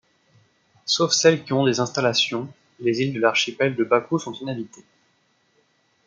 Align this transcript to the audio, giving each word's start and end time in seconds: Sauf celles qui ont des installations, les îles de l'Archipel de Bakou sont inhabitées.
Sauf 0.87 1.11
celles 1.13 1.43
qui 1.43 1.53
ont 1.53 1.63
des 1.63 1.79
installations, 1.79 2.51
les 2.79 3.01
îles 3.03 3.13
de 3.13 3.19
l'Archipel 3.19 3.75
de 3.75 3.83
Bakou 3.83 4.17
sont 4.17 4.33
inhabitées. 4.33 4.83